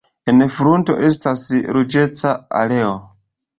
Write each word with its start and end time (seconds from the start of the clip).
En 0.31 0.39
frunto 0.55 0.95
estas 1.09 1.45
ruĝeca 1.77 2.35
areo. 2.65 2.99